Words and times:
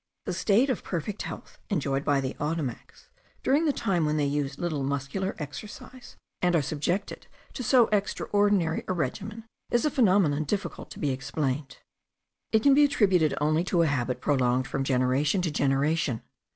The 0.25 0.33
state 0.33 0.71
of 0.71 0.83
perfect 0.83 1.21
health 1.21 1.59
enjoyed 1.69 2.03
by 2.03 2.21
the 2.21 2.35
Ottomacs 2.39 3.11
during 3.43 3.65
the 3.65 3.71
time 3.71 4.03
when 4.03 4.17
they 4.17 4.25
use 4.25 4.57
little 4.57 4.81
muscular 4.81 5.35
exercise, 5.37 6.17
and 6.41 6.55
are 6.55 6.61
subjected 6.63 7.27
to 7.53 7.61
so 7.61 7.85
extraordinary 7.91 8.83
a 8.87 8.93
regimen, 8.93 9.43
is 9.69 9.85
a 9.85 9.91
phenomenon 9.91 10.45
difficult 10.45 10.89
to 10.89 10.99
be 10.99 11.11
explained. 11.11 11.77
It 12.51 12.63
can 12.63 12.73
be 12.73 12.83
attributed 12.83 13.35
only 13.39 13.63
to 13.65 13.83
a 13.83 13.85
habit 13.85 14.21
prolonged 14.21 14.65
from 14.67 14.83
generation 14.83 15.39
to 15.43 15.51
generation. 15.51 16.23